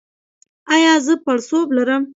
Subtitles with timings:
[0.73, 2.03] ایا زه پړسوب لرم؟